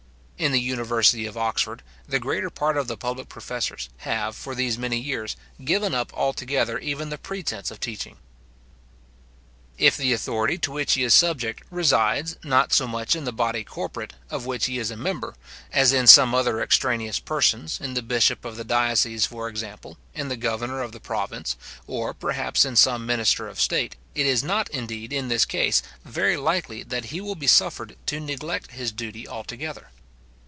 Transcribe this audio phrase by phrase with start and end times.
[0.43, 4.75] In the university of Oxford, the greater part of the public professors have, for these
[4.75, 8.17] many years, given up altogether even the pretence of teaching.
[9.77, 13.63] If the authority to which he is subject resides, not so much in the body
[13.63, 15.35] corporate, of which he is a member,
[15.71, 20.29] as in some other extraneous persons, in the bishop of the diocese, for example, in
[20.29, 21.55] the governor of the province,
[21.85, 26.35] or, perhaps, in some minister of state, it is not, indeed, in this case, very
[26.35, 29.91] likely that he will be suffered to neglect his duty altogether.